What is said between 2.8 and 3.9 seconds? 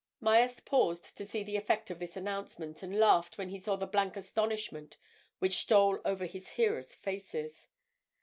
and laughed when he saw the